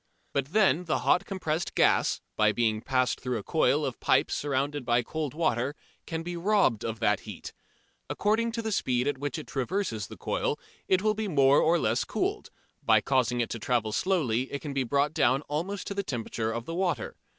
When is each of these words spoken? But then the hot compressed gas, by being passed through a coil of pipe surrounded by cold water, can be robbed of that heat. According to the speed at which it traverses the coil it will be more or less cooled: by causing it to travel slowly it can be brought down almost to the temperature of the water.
But 0.33 0.47
then 0.47 0.85
the 0.85 0.97
hot 1.05 1.25
compressed 1.25 1.75
gas, 1.75 2.21
by 2.35 2.51
being 2.51 2.81
passed 2.81 3.19
through 3.21 3.37
a 3.37 3.43
coil 3.43 3.85
of 3.85 3.99
pipe 3.99 4.31
surrounded 4.31 4.83
by 4.83 5.03
cold 5.03 5.35
water, 5.35 5.75
can 6.07 6.23
be 6.23 6.35
robbed 6.35 6.83
of 6.83 6.99
that 7.01 7.19
heat. 7.19 7.53
According 8.09 8.51
to 8.53 8.63
the 8.63 8.71
speed 8.71 9.07
at 9.07 9.19
which 9.19 9.37
it 9.37 9.45
traverses 9.45 10.07
the 10.07 10.17
coil 10.17 10.59
it 10.87 11.03
will 11.03 11.13
be 11.13 11.27
more 11.27 11.61
or 11.61 11.77
less 11.77 12.03
cooled: 12.03 12.49
by 12.81 12.99
causing 12.99 13.41
it 13.41 13.49
to 13.51 13.59
travel 13.59 13.91
slowly 13.91 14.51
it 14.51 14.63
can 14.63 14.73
be 14.73 14.83
brought 14.83 15.13
down 15.13 15.43
almost 15.43 15.85
to 15.85 15.93
the 15.93 16.01
temperature 16.01 16.51
of 16.51 16.65
the 16.65 16.73
water. 16.73 17.15